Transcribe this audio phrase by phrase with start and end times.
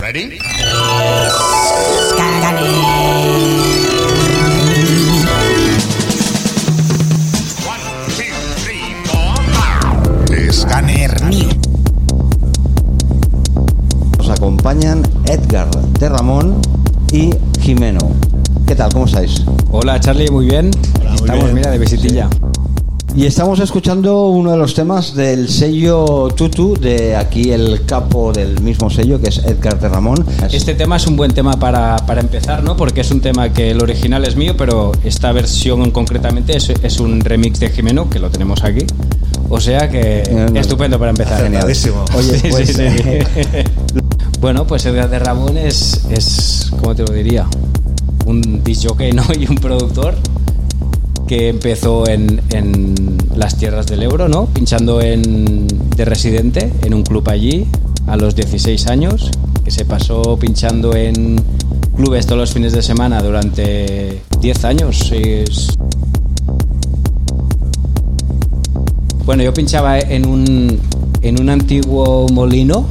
[0.00, 0.38] Ready?
[7.66, 7.80] One,
[8.14, 8.30] two,
[8.62, 9.34] three, four.
[10.52, 11.48] Scanner New.
[14.18, 16.60] Nos acompañan Edgar de Ramón
[17.12, 17.98] y Jimeno.
[18.66, 18.92] ¿Qué tal?
[18.92, 19.42] ¿Cómo estáis?
[19.72, 20.70] Hola Charlie, muy bien.
[21.14, 22.28] Estamos, mira, de visitilla.
[23.16, 28.60] Y estamos escuchando uno de los temas del sello Tutu, de aquí el capo del
[28.60, 30.24] mismo sello, que es Edgar de Ramón.
[30.52, 32.76] Este tema es un buen tema para, para empezar, ¿no?
[32.76, 37.00] Porque es un tema que el original es mío, pero esta versión concretamente es, es
[37.00, 38.84] un remix de Jimeno, que lo tenemos aquí.
[39.50, 40.60] O sea que Eh, no.
[40.60, 41.42] estupendo para empezar.
[41.42, 42.04] Genialísimo.
[42.14, 42.82] Oye, Sí, pues, sí, sí.
[42.82, 43.64] eh,
[44.40, 47.46] bueno, pues Edgar de Ramón es, es, ¿cómo te lo diría?
[48.26, 49.24] Un disjockey, ¿no?
[49.40, 50.14] Y un productor
[51.28, 54.46] que empezó en, en las tierras del Ebro, ¿no?
[54.46, 57.66] Pinchando en, de residente en un club allí
[58.06, 59.30] a los 16 años,
[59.62, 61.40] que se pasó pinchando en
[61.94, 65.12] clubes todos los fines de semana durante 10 años.
[69.26, 70.80] Bueno, yo pinchaba en un,
[71.20, 72.86] en un antiguo molino,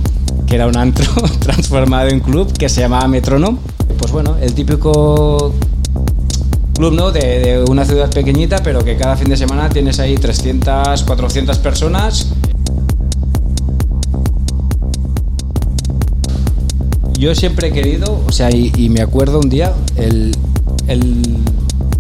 [0.46, 3.58] que era un antro transformado en club, que se llamaba Metronome.
[3.98, 5.54] Pues bueno, el típico
[6.78, 7.12] club ¿no?
[7.12, 12.28] de, una ciudad pequeñita, pero que cada fin de semana tienes ahí 300, 400 personas.
[17.18, 20.36] Yo siempre he querido, o sea, y, me acuerdo un día, el,
[20.88, 21.38] el,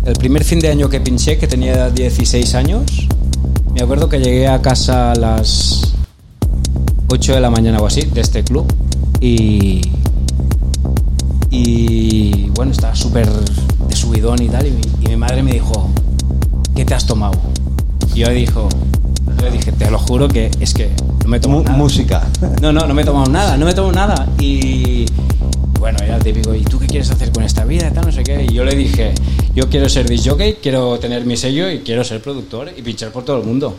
[0.05, 3.07] el primer fin de año que pinché, que tenía 16 años,
[3.73, 5.93] me acuerdo que llegué a casa a las
[7.07, 8.71] 8 de la mañana o así, de este club,
[9.19, 9.81] y,
[11.49, 13.27] y bueno, estaba súper
[14.17, 15.89] subidón y tal, y mi, y mi madre me dijo,
[16.75, 17.39] ¿qué te has tomado?
[18.15, 18.67] Y yo dijo,
[19.39, 20.89] yo dije, te lo juro que es que
[21.23, 21.77] no me tomo nada.
[21.77, 22.27] música.
[22.61, 24.27] No, no, no me he tomado nada, no me he tomado nada.
[24.39, 25.05] Y
[25.79, 27.91] bueno, era el típico, ¿y tú qué quieres hacer con esta vida?
[27.91, 28.47] Tal, no sé qué.
[28.49, 29.13] Y yo le dije,
[29.53, 33.11] yo quiero ser disc jockey, quiero tener mi sello y quiero ser productor y pinchar
[33.11, 33.75] por todo el mundo.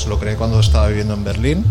[0.00, 1.64] Años lo creé cuando estaba viviendo en Berlín.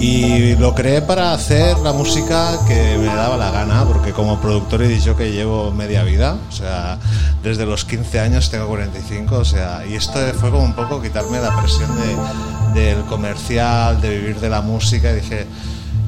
[0.00, 4.82] Y lo creé para hacer la música que me daba la gana, porque como productor
[4.82, 6.98] y que llevo media vida, o sea,
[7.42, 11.40] desde los 15 años tengo 45, o sea, y esto fue como un poco quitarme
[11.40, 11.90] la presión
[12.74, 15.46] de- del comercial, de vivir de la música, y dije,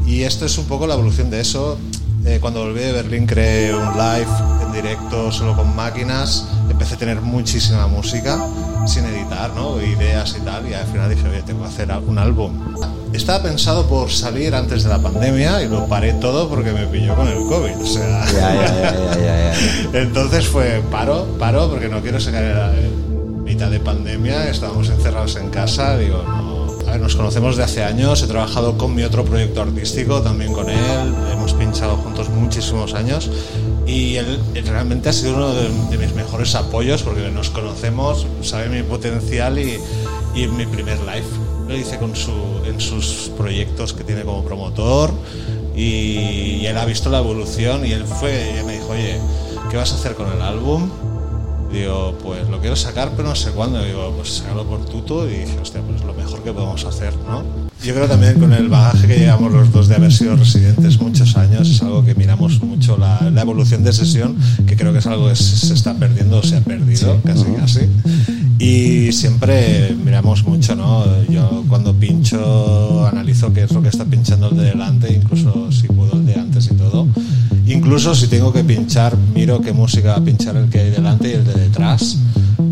[0.07, 1.79] y esto es un poco la evolución de eso.
[2.27, 4.27] Eh, cuando volví de Berlín creé un live
[4.75, 8.39] directo solo con máquinas, empecé a tener muchísima música
[8.87, 9.81] sin editar, ¿no?
[9.81, 12.53] ideas y tal, y al final dije, oye, tengo que hacer un álbum.
[13.13, 17.15] Estaba pensado por salir antes de la pandemia y lo paré todo porque me pilló
[17.15, 18.27] con el COVID, o sea...
[18.27, 19.55] Ya, ya, ya.
[20.01, 25.51] Entonces fue paro, paro, porque no quiero sacar en mitad de pandemia, estábamos encerrados en
[25.51, 26.65] casa, digo, no.
[26.89, 30.53] A ver, nos conocemos de hace años, he trabajado con mi otro proyecto artístico, también
[30.53, 33.31] con él, hemos pinchado juntos muchísimos años
[33.87, 38.69] y él, realmente ha sido uno de, de mis mejores apoyos porque nos conocemos, sabe
[38.69, 39.79] mi potencial y,
[40.35, 41.27] y en mi primer live
[41.69, 42.33] lo hice con su,
[42.67, 45.13] en sus proyectos que tiene como promotor
[45.75, 49.19] y, y él ha visto la evolución y él fue y me dijo, oye,
[49.71, 50.91] ¿qué vas a hacer con el álbum?
[51.75, 53.83] Digo, pues lo quiero sacar, pero no sé cuándo.
[53.85, 55.29] Digo, pues sácalo por tuto.
[55.29, 57.43] Y dije, hostia, pues lo mejor que podemos hacer, ¿no?
[57.83, 61.37] Yo creo también con el bagaje que llevamos los dos de haber sido residentes muchos
[61.37, 64.37] años, es algo que miramos mucho la, la evolución de sesión,
[64.67, 67.45] que creo que es algo que se se está perdiendo o se ha perdido, casi
[67.57, 67.81] casi.
[68.59, 71.05] Y siempre miramos mucho, ¿no?
[71.29, 74.84] Yo cuando pincho analizo qué es lo que está pinchando el de delante,
[77.95, 81.29] Incluso si tengo que pinchar, miro qué música va a pinchar el que hay delante
[81.29, 82.19] y el de detrás,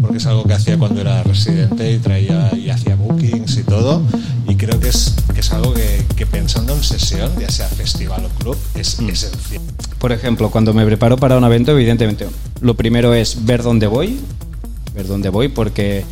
[0.01, 4.03] porque es algo que hacía cuando era residente y traía y hacía bookings y todo.
[4.49, 8.25] Y creo que es, que es algo que, que pensando en sesión, ya sea festival
[8.25, 9.63] o club, es esencial.
[10.01, 12.27] Por ejemplo, cuando me preparo para un evento, evidentemente,
[12.61, 14.19] lo primero es ver dónde voy,
[14.93, 16.05] ver dónde voy, porque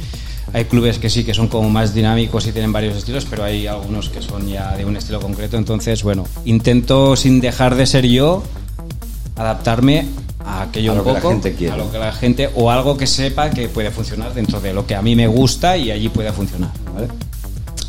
[0.52, 3.66] hay clubes que sí que son como más dinámicos y tienen varios estilos, pero hay
[3.66, 5.56] algunos que son ya de un estilo concreto.
[5.56, 8.44] Entonces, bueno, intento sin dejar de ser yo
[9.40, 10.06] adaptarme
[10.44, 11.72] a aquello A lo un que la poco, gente quiere.
[11.74, 14.86] a lo que la gente o algo que sepa que puede funcionar dentro de lo
[14.86, 17.08] que a mí me gusta y allí puede funcionar, ¿vale?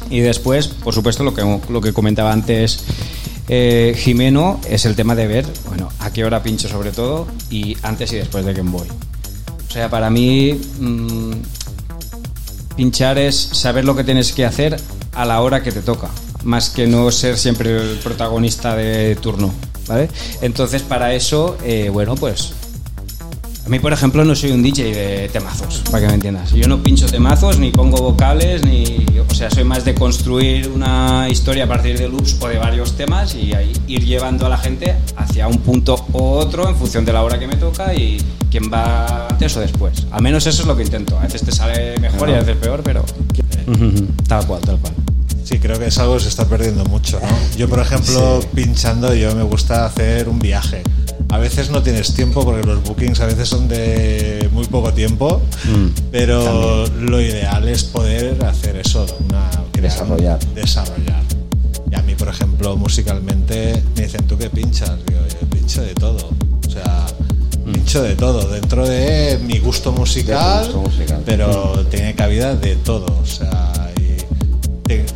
[0.10, 2.84] Y después, por supuesto, lo que, lo que comentaba antes
[3.48, 7.78] eh, Jimeno es el tema de ver, bueno, a qué hora pincho sobre todo y
[7.84, 8.88] antes y después de Game Boy.
[9.68, 11.32] O sea, para mí mm,
[12.76, 14.78] pinchar es saber lo que tienes que hacer
[15.14, 16.10] a la hora que te toca,
[16.44, 19.54] más que no ser siempre el protagonista de turno,
[19.88, 20.10] ¿vale?
[20.42, 22.54] Entonces para eso, eh, bueno, pues
[23.66, 26.52] a mí, por ejemplo, no soy un DJ de temazos, para que me entiendas.
[26.52, 29.06] Yo no pincho temazos, ni pongo vocales, ni.
[29.30, 32.98] O sea, soy más de construir una historia a partir de loops o de varios
[32.98, 37.06] temas y ahí ir llevando a la gente hacia un punto u otro en función
[37.06, 38.18] de la hora que me toca y
[38.50, 40.08] quién va antes o después.
[40.12, 41.18] Al menos eso es lo que intento.
[41.20, 43.06] A veces te sale mejor y a veces peor, pero.
[44.28, 44.94] tal cual, tal cual.
[45.52, 47.58] Sí, creo que es algo que se está perdiendo mucho, ¿no?
[47.58, 50.82] Yo, por ejemplo, pinchando, yo me gusta hacer un viaje.
[51.30, 55.42] A veces no tienes tiempo porque los bookings a veces son de muy poco tiempo,
[56.12, 59.50] pero lo ideal es poder hacer eso, una,
[59.82, 60.40] Desarrollar.
[60.54, 61.22] desarrollar.
[61.92, 64.92] Y a mí, por ejemplo, musicalmente me dicen, ¿tú qué pinchas?
[65.06, 66.30] Digo, yo pincho de todo.
[66.66, 67.08] O sea,
[67.66, 68.48] pincho de todo.
[68.50, 71.24] Dentro de mi gusto musical, gusto musical.
[71.26, 73.08] pero tiene cabida de todo.
[73.22, 73.71] O sea,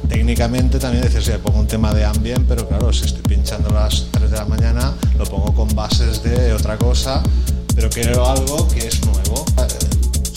[0.08, 3.84] técnicamente también decir, si pongo un tema de ambient, pero claro, si estoy pinchando a
[3.84, 7.22] las 3 de la mañana, lo pongo con bases de otra cosa,
[7.76, 9.46] pero quiero algo que es nuevo.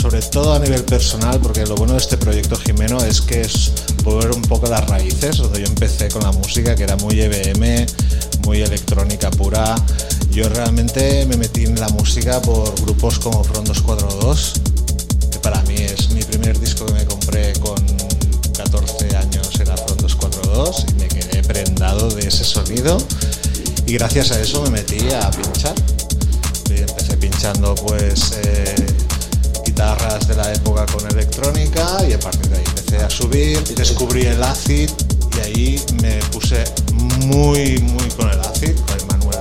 [0.01, 3.73] Sobre todo a nivel personal, porque lo bueno de este proyecto Jimeno es que es
[4.05, 7.85] volver un poco las raíces, donde yo empecé con la música, que era muy EBM,
[8.45, 9.75] muy electrónica pura.
[10.31, 14.53] Yo realmente me metí en la música por grupos como Front 242,
[23.87, 25.75] y gracias a eso me metí a pinchar.
[26.71, 28.75] Y empecé pinchando pues eh,
[29.65, 34.27] guitarras de la época con electrónica y a partir de ahí empecé a subir, descubrí
[34.27, 34.91] el acid
[35.37, 36.65] y ahí me puse
[37.27, 39.39] muy muy con el acid, con el Manuel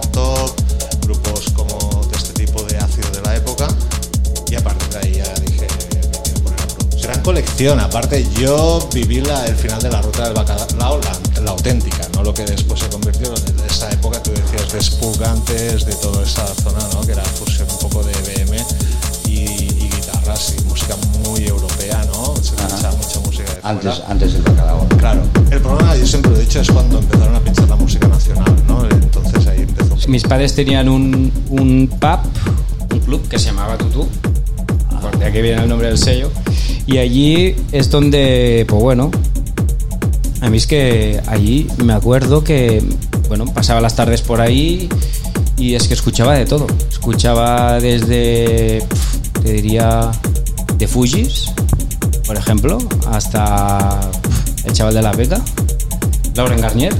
[7.31, 12.07] colección, aparte yo viví la- el final de la ruta del bacalao, la, la auténtica,
[12.15, 15.93] no lo que después se convirtió en esa época que decías de Spook antes, de
[15.95, 17.01] toda esa zona, ¿no?
[17.01, 18.55] que era fusión un poco de BM
[19.27, 20.95] y, y guitarras y música
[21.25, 22.33] muy europea, ¿no?
[22.37, 23.69] Se escuchaba mucha música de fuera.
[23.71, 24.87] Antes, antes del bacalao.
[24.97, 25.21] Claro,
[25.51, 28.55] el problema, yo siempre lo he dicho, es cuando empezaron a pinchar la música nacional,
[28.69, 28.85] ¿no?
[28.89, 29.97] Entonces ahí empezó.
[30.07, 32.19] Mis padres tenían un, un pub,
[32.93, 34.07] un club que se llamaba Tutú,
[35.19, 36.31] de aquí viene el nombre del sello,
[36.87, 39.11] y allí es donde, pues bueno,
[40.41, 42.81] a mí es que allí me acuerdo que,
[43.27, 44.87] bueno, pasaba las tardes por ahí
[45.57, 46.65] y es que escuchaba de todo.
[46.89, 48.81] Escuchaba desde,
[49.43, 50.11] te diría,
[50.77, 51.51] de Fujis,
[52.25, 52.77] por ejemplo,
[53.11, 53.99] hasta
[54.63, 55.41] el chaval de la beca,
[56.35, 56.95] Lauren Garnier.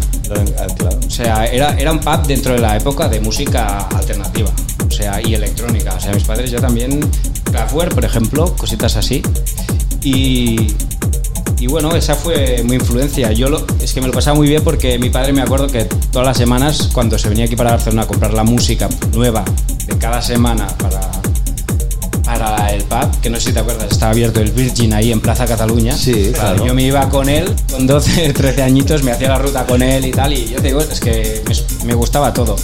[1.05, 4.49] O sea, era, era un pub dentro de la época de música alternativa.
[4.85, 5.93] O sea, y electrónica.
[5.95, 6.99] O sea, mis padres ya también,
[7.45, 9.21] Kraftwerk, por ejemplo, cositas así.
[10.03, 10.73] Y,
[11.59, 13.31] y bueno, esa fue mi influencia.
[13.31, 15.85] Yo lo- es que me lo pasaba muy bien porque mi padre me acuerdo que
[16.11, 19.43] todas las semanas, cuando se venía aquí para Barcelona a comprar la música nueva
[19.85, 20.99] de cada semana para,
[22.23, 25.19] para el pub, que no sé si te acuerdas, estaba abierto el Virgin ahí en
[25.21, 25.95] Plaza Cataluña.
[25.95, 26.65] Sí, claro.
[26.65, 30.05] Yo me iba con él, con 12, 13 añitos, me hacía la ruta con él
[30.05, 31.41] y tal, y yo te digo, es que
[31.81, 32.55] me, me gustaba todo.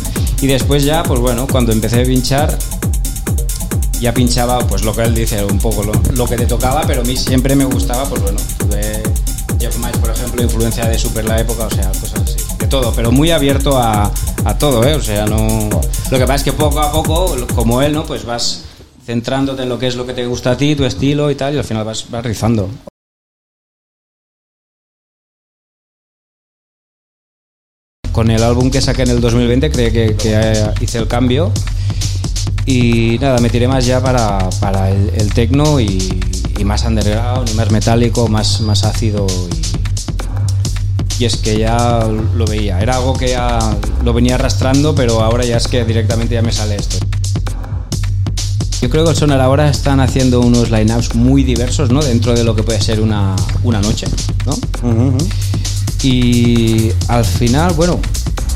[0.42, 2.58] Y después ya, pues bueno, cuando empecé a pinchar,
[4.04, 7.04] ya pinchaba, pues lo que él dice, un poco lo, lo que te tocaba, pero
[7.04, 9.02] a mí siempre me gustaba, pues bueno, tuve
[9.58, 12.92] Jeff Miles, por ejemplo, influencia de Super la época, o sea, cosas así, de todo,
[12.94, 14.12] pero muy abierto a,
[14.44, 14.96] a todo, ¿eh?
[14.96, 15.70] O sea, no...
[16.12, 18.06] Lo que pasa es que poco a poco, como él, ¿no?
[18.06, 18.66] Pues vas
[19.06, 21.56] centrándote en lo que es lo que te gusta a ti, tu estilo y tal,
[21.56, 22.70] y al final vas, vas rizando.
[28.12, 31.54] Con el álbum que saqué en el 2020 creo que, hice el cambio
[32.66, 36.22] y nada, me tiré más ya para, para el, el techno y,
[36.58, 39.28] y más underground, y más metálico, más, más ácido
[41.20, 43.60] y, y es que ya lo veía, era algo que ya
[44.04, 46.98] lo venía arrastrando pero ahora ya es que directamente ya me sale esto.
[48.82, 52.04] Yo creo que el Sonar ahora están haciendo unos lineups muy diversos, ¿no?
[52.04, 54.08] Dentro de lo que puede ser una, una noche,
[54.46, 54.58] ¿no?
[56.04, 58.02] Y al final, bueno,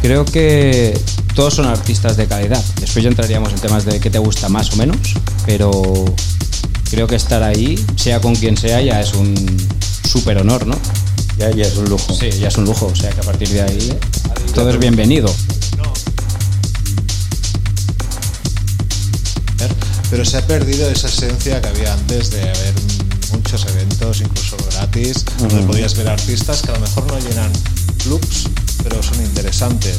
[0.01, 0.99] creo que
[1.35, 2.63] todos son artistas de calidad.
[2.79, 4.97] Después ya entraríamos en temas de qué te gusta más o menos,
[5.45, 6.05] pero
[6.89, 9.35] creo que estar ahí, sea con quien sea, ya es un
[10.07, 10.75] súper honor, ¿no?
[11.37, 12.13] Ya, ya es un lujo.
[12.13, 13.99] Sí, ya es un lujo, o sea que a partir de ahí
[14.53, 15.33] todo es bienvenido.
[20.09, 22.73] Pero se ha perdido esa esencia que había antes de haber
[23.33, 27.51] muchos eventos, incluso gratis, donde podías ver artistas que a lo mejor no llenan
[28.03, 28.47] clubs,
[28.87, 29.97] pero son interesantes.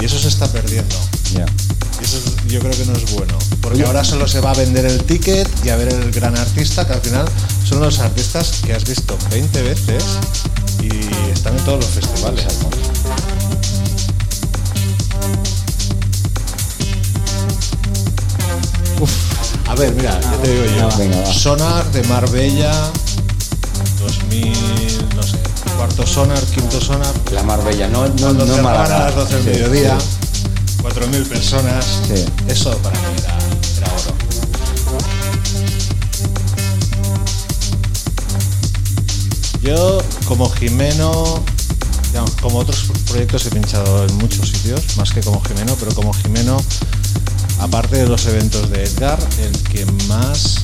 [0.00, 0.94] Y eso se está perdiendo.
[1.32, 3.36] Y eso es- yo creo que no es bueno.
[3.60, 6.86] Porque ahora solo se va a vender el ticket y a ver el gran artista,
[6.86, 7.26] que al final
[7.68, 10.02] son los artistas que has visto 20 veces
[10.82, 12.44] y están en todos los festivales.
[19.66, 21.32] A ver, mira, ya te digo yo.
[21.32, 22.72] Sonar de Marbella,
[24.00, 24.52] 2000,
[25.16, 25.38] no sé,
[25.76, 29.50] cuarto Sonar, quinto Sonar, La Marbella, no, no, no cerraban a las 12 del Sí,
[29.50, 30.44] mediodía, sí.
[30.82, 32.24] 4.000 personas, Sí.
[32.48, 33.38] eso para mí era,
[33.78, 34.14] era oro.
[39.62, 41.42] Yo, como Jimeno,
[42.08, 46.12] digamos, como otros proyectos he pinchado en muchos sitios, más que como Jimeno, pero como
[46.12, 46.62] Jimeno,
[47.60, 50.56] aparte de los eventos de Edgar, el que más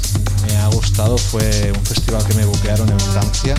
[0.46, 3.54] me ha gustado fue un festival que me buquearon en Francia,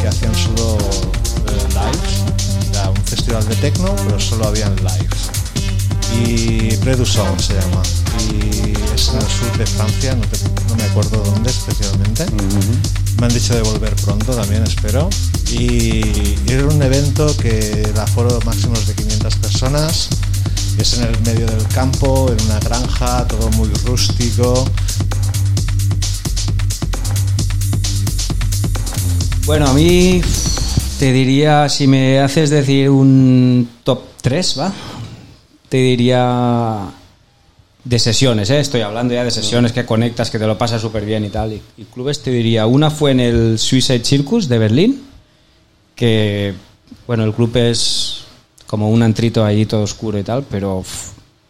[0.00, 5.30] que hacían solo eh, lives, era un festival de techno, pero solo habían lives.
[6.24, 7.82] Y Preduson se llama,
[8.30, 10.38] y es en el sur de Francia, no, te-
[10.68, 12.26] no me acuerdo dónde especialmente.
[13.20, 15.08] Me han dicho de volver pronto también, espero.
[15.50, 20.08] Y era un evento que el aforo máximo es de 500 personas.
[20.78, 24.64] Es en el medio del campo, en una granja, todo muy rústico.
[29.46, 30.20] Bueno, a mí
[30.98, 34.72] te diría, si me haces decir un top 3, ¿va?
[35.68, 36.90] Te diría
[37.84, 38.58] de sesiones, ¿eh?
[38.58, 41.52] estoy hablando ya de sesiones que conectas, que te lo pasas súper bien y tal.
[41.52, 45.04] Y, y clubes te diría, una fue en el Suicide Circus de Berlín,
[45.94, 46.52] que,
[47.06, 48.24] bueno, el club es
[48.66, 50.82] como un antrito ahí todo oscuro y tal, pero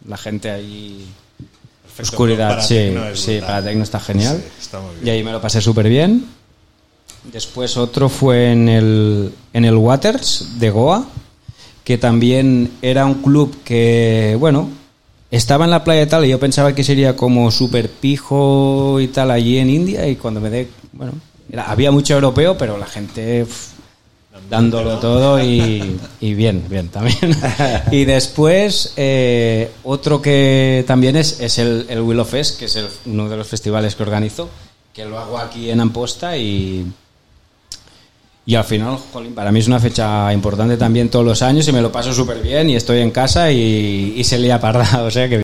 [0.07, 1.03] la gente ahí...
[1.99, 4.37] Oscuridad, sí, sí, para Tecno está genial.
[4.37, 4.79] Sí, está.
[5.03, 6.36] Y ahí me lo pasé súper bien.
[7.31, 11.05] Después otro fue en el, en el Waters de Goa,
[11.83, 14.69] que también era un club que, bueno,
[15.29, 19.07] estaba en la playa y tal, y yo pensaba que sería como súper pijo y
[19.09, 21.13] tal allí en India, y cuando me dé, bueno,
[21.65, 23.45] había mucho europeo, pero la gente
[24.49, 27.35] dándolo todo y, y bien, bien también.
[27.91, 32.87] y después eh, otro que también es, es el, el Willow Fest, que es el-
[33.07, 34.47] uno de los festivales que organizo,
[34.93, 36.85] que lo hago aquí en Amposta y...
[38.47, 41.73] Y al final, jolín, para mí es una fecha importante también todos los años y
[41.73, 45.11] me lo paso súper bien y estoy en casa y, y se lía parda, o
[45.11, 45.41] sea que...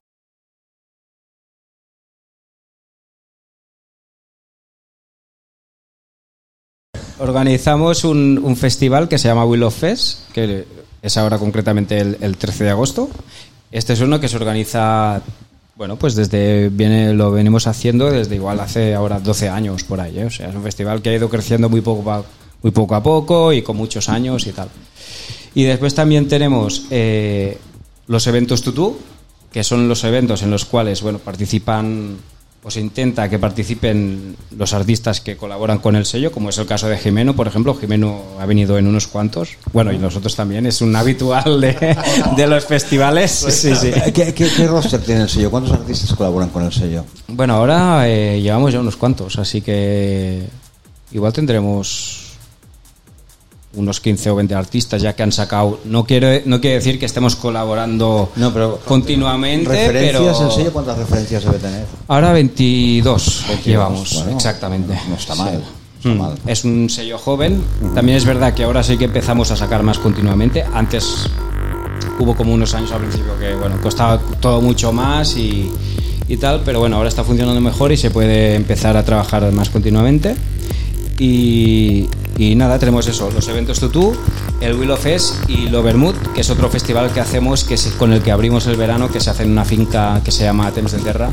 [7.19, 10.65] Organizamos un, festival que se llama Willow Fest, que
[11.01, 13.10] es ahora concretamente el, el 13 de agosto.
[13.69, 15.22] Este es uno que se organiza,
[15.75, 20.19] bueno, pues desde, viene, lo venimos haciendo desde igual hace ahora 12 años por ahí.
[20.19, 20.25] ¿eh?
[20.25, 22.01] O sea, es un festival que ha ido creciendo muy poco,
[22.63, 24.70] muy poco a poco y con muchos años y tal.
[25.53, 27.60] Y después también tenemos eh,
[28.08, 28.98] los eventos Tutú,
[29.51, 32.17] que son los eventos en los cuales bueno, participan
[32.65, 36.65] o se intenta que participen los artistas que colaboran con el sello, como es el
[36.65, 37.75] caso de Jimeno, por ejemplo.
[37.75, 39.58] Jimeno ha venido en unos cuantos.
[39.74, 40.65] Bueno, y nosotros también.
[40.65, 41.98] Es un habitual de,
[42.38, 43.32] de los festivales.
[43.32, 43.91] Sí, sí.
[44.13, 45.51] ¿Qué, qué, qué roster tiene el sello?
[45.51, 47.03] ¿Cuántos artistas colaboran con el sello?
[47.27, 50.43] Bueno, ahora eh, llevamos ya unos cuantos, así que
[51.12, 52.22] igual tendremos
[53.75, 55.79] unos 15 o 20 artistas ya que han sacado.
[55.85, 60.71] No quiero no quiere decir que estemos colaborando No, pero- continuamente, ¿Referencias pero el sello?
[60.73, 61.85] ¿Cuántas referencias debe tener?
[62.07, 64.93] ahora 22, 22, llevamos, bueno, exactamente.
[65.09, 65.63] No está mal.
[65.97, 66.35] está Mm, mal.
[66.45, 67.61] Es un sello joven.
[67.95, 70.63] También es verdad que ahora sí que empezamos a sacar más continuamente.
[70.73, 71.29] Antes
[72.19, 75.71] hubo como unos años al principio que bueno costaba todo mucho más y,
[76.27, 79.69] y tal, pero bueno, ahora está funcionando mejor y se puede empezar a trabajar más
[79.69, 80.35] continuamente.
[81.19, 84.15] Y, y nada, tenemos eso, los eventos Tutú,
[84.59, 88.13] el Willow Fest y lo Bermud, que es otro festival que hacemos que es con
[88.13, 90.93] el que abrimos el verano, que se hace en una finca que se llama Temps
[90.93, 91.29] de Terra,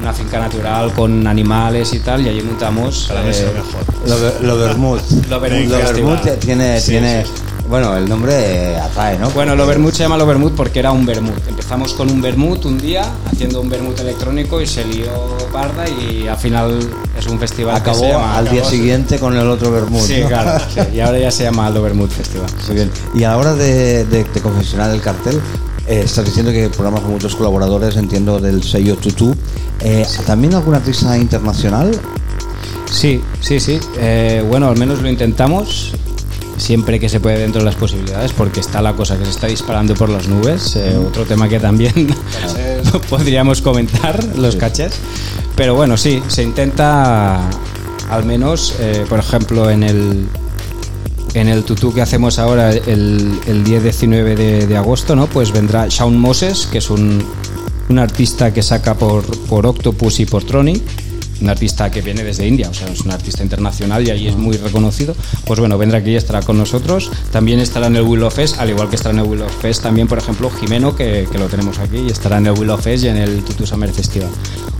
[0.00, 3.06] una finca natural con animales y tal, y allí montamos...
[3.08, 4.40] Para mí es eh, el mejor.
[4.40, 5.00] Lo, lo Vermouth.
[5.30, 5.76] Lo Vermouth Lo.
[5.78, 7.30] Vermouth tiene, Sí, tiene sí,
[7.68, 9.30] bueno, el nombre atrae, ¿no?
[9.30, 11.36] Bueno, lo vermut se llama lo vermut porque era un vermut.
[11.48, 15.06] Empezamos con un vermut un día, haciendo un vermut electrónico y se lió
[15.52, 16.78] parda y al final
[17.18, 18.36] es un festival que acabó se llama...
[18.36, 20.02] al día siguiente con el otro Vermouth.
[20.02, 20.28] Sí, ¿no?
[20.28, 20.64] claro.
[20.74, 22.46] sí, y ahora ya se llama lo vermut festival.
[22.66, 22.90] Muy bien.
[23.14, 25.40] Y a la hora de, de- de confeccionar el cartel,
[25.86, 29.34] eh, estás diciendo que programas con muchos colaboradores, entiendo, del sello Tutu.
[29.80, 31.90] Eh, ¿También algún artista internacional?
[32.90, 33.80] Sí, sí, sí.
[33.98, 35.92] Eh, bueno, al menos lo intentamos
[36.56, 39.46] siempre que se puede dentro de las posibilidades, porque está la cosa que se está
[39.46, 40.76] disparando por las nubes.
[40.76, 42.14] eh, otro tema que también
[43.10, 44.94] podríamos comentar, los cachés.
[45.56, 47.48] Pero bueno, sí, se intenta
[48.10, 50.26] al menos, eh, por ejemplo, en el
[51.34, 55.26] en el tutú que hacemos ahora el, el 10-19 de, de agosto, ¿no?
[55.28, 57.24] Pues vendrá Shaun Moses, que es un,
[57.88, 60.82] un artista que saca por, por Octopus y por Tronic
[61.42, 64.36] un artista que viene desde India, o sea, es un artista internacional y allí es
[64.36, 65.14] muy reconocido.
[65.44, 67.10] Pues bueno, vendrá aquí y estará con nosotros.
[67.30, 70.06] También estará en el Willow Fest, al igual que estará en el Willow Fest también,
[70.06, 73.08] por ejemplo, Jimeno, que, que lo tenemos aquí, y estará en el Willow Fest y
[73.08, 74.30] en el Tutu Summer Festival.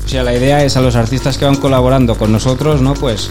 [0.04, 2.94] O sea, la idea es a los artistas que van colaborando con nosotros, ¿no?
[2.94, 3.30] Pues,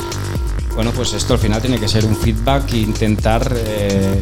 [0.75, 3.53] bueno, pues esto al final tiene que ser un feedback e intentar...
[3.55, 4.21] Eh,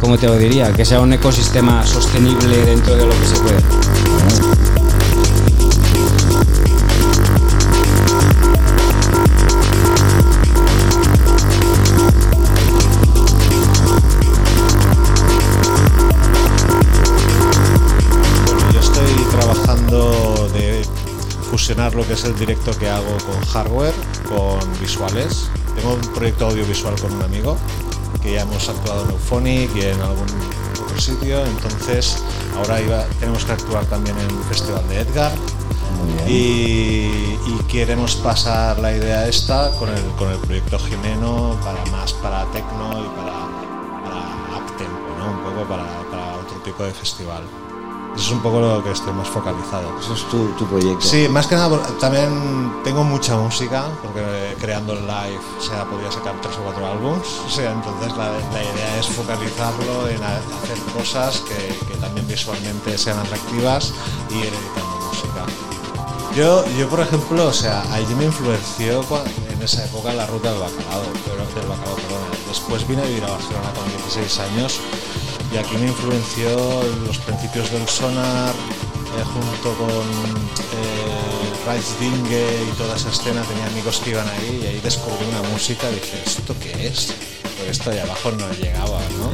[0.00, 0.70] ¿Cómo te lo diría?
[0.72, 4.53] Que sea un ecosistema sostenible dentro de lo que se puede.
[22.14, 23.92] Que es el directo que hago con hardware,
[24.28, 25.50] con visuales.
[25.74, 27.56] Tengo un proyecto audiovisual con un amigo
[28.22, 30.26] que ya hemos actuado en Euphonic y en algún
[30.80, 31.44] otro sitio.
[31.44, 32.18] Entonces,
[32.56, 35.32] ahora iba- tenemos que actuar también en el Festival de Edgar.
[36.28, 36.32] Y,
[37.48, 42.44] y queremos pasar la idea esta con el, con el proyecto Jimeno para más para
[42.52, 43.34] techno y para,
[44.04, 45.32] para uptempo, ¿no?
[45.32, 47.42] un poco para, para otro tipo de festival.
[48.14, 49.98] Eso es un poco lo que estoy más focalizado.
[49.98, 51.00] Eso es tu, tu proyecto.
[51.00, 56.12] Sí, más que nada también tengo mucha música, porque creando el live o sea, podría
[56.12, 60.36] sacar tres o cuatro álbums, o sea, entonces la, la idea es focalizarlo en ha-
[60.62, 63.92] hacer cosas que, que también visualmente sean atractivas
[64.30, 65.44] y ir editando música.
[66.36, 69.04] Yo, yo por ejemplo, o sea, allí me influenció
[69.52, 72.24] en esa época la ruta del bacalao, pero del bacalao, perdón.
[72.48, 74.80] Después vine a vivir a Barcelona con 16 años
[75.54, 82.76] y aquí me influenció los principios del sonar eh, junto con eh, Raj Dinge y
[82.76, 83.42] toda esa escena.
[83.42, 87.14] Tenía amigos que iban ahí y ahí descubrí una música dije, ¿esto qué es?
[87.42, 89.30] Porque esto de abajo no llegaba, ¿no?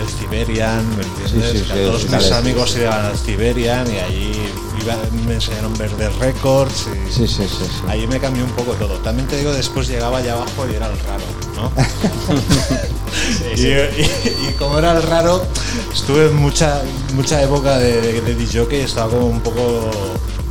[0.00, 1.50] El Siberian, ¿me entiendes?
[1.50, 4.52] Sí, sí, sí, todos mis amigos iban al Siberian y allí
[4.84, 7.48] iba- me enseñaron Verde Records y Sí, sí, sí.
[7.48, 7.66] sí.
[7.88, 8.94] ahí me cambió un poco todo.
[8.98, 11.24] También te digo, después llegaba allá abajo y era el raro,
[11.56, 11.72] ¿no?
[13.56, 15.44] y, y- y como era el raro,
[15.92, 16.82] estuve en mucha,
[17.14, 19.90] mucha época de, de, de DJ estaba como un poco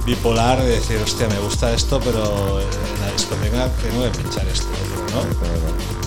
[0.05, 4.67] bipolar de decir, hostia, me gusta esto, pero en la discoteca tengo que pinchar esto,
[5.13, 6.02] ¿no?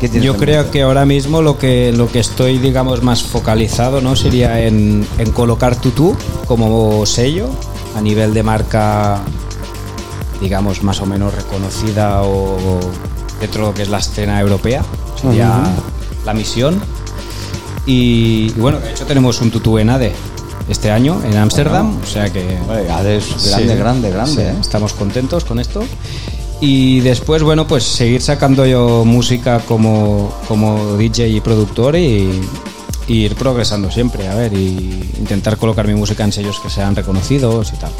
[0.00, 0.70] ¿Qué tienes Yo creo mente?
[0.72, 4.16] que ahora mismo lo que, lo que estoy, digamos, más focalizado ¿no?
[4.16, 7.50] sería en, en colocar Tutu como sello
[7.94, 9.20] a nivel de marca,
[10.40, 12.56] digamos, más o menos reconocida o
[13.40, 14.82] dentro de lo que es la escena europea.
[15.20, 15.62] Sería
[16.24, 16.80] la misión.
[17.84, 20.12] Y, y bueno, de hecho tenemos un Tutu en ADE
[20.68, 22.58] este año en Ámsterdam, o sea que...
[22.68, 24.32] Oye, Ades, grande, Sí, grande, grande.
[24.32, 24.54] sí, ¿eh?
[24.60, 25.82] Estamos contentos con esto.
[26.60, 32.40] Y después, bueno, pues seguir sacando yo música como, como DJ y productor y,
[33.08, 37.72] ir progresando siempre, a ver, y intentar colocar mi música en sellos que sean reconocidos
[37.72, 37.90] y tal.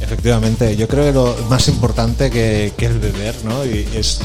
[0.00, 3.64] Efectivamente, yo creo que lo más importante que, que es beber, ¿no?
[3.64, 4.20] Y es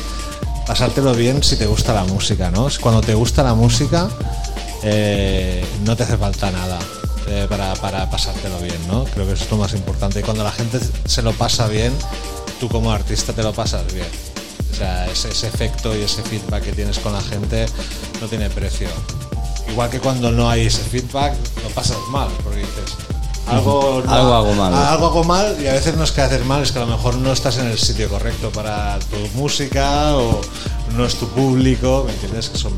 [0.67, 2.67] pasártelo bien si te gusta la música, ¿no?
[2.81, 4.09] Cuando te gusta la música,
[4.83, 6.79] eh, no te hace falta nada
[7.35, 9.03] eh, para, para pasártelo bien, ¿no?
[9.05, 10.19] Creo que eso es lo más importante.
[10.19, 11.93] Y cuando la gente se lo pasa bien,
[12.59, 14.07] tú como artista te lo pasas bien.
[14.71, 17.65] O sea, ese, ese efecto y ese feedback que tienes con la gente
[18.21, 18.87] no tiene precio.
[19.69, 22.95] Igual que cuando no hay ese feedback, lo pasas mal, porque dices,
[23.47, 24.73] algo, no- Algo hago mal.
[24.73, 26.87] algo hago mal y a veces no es que hacer mal, es que a lo
[26.87, 30.41] mejor no estás en el sitio correcto para tu música o
[30.95, 32.49] no es tu público, ¿me entiendes?
[32.49, 32.73] Que son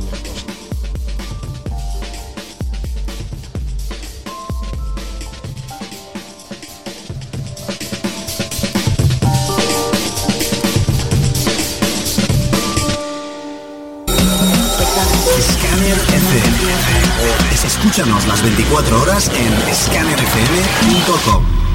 [17.98, 21.67] Escúchanos las 24 horas en scannerfm.com.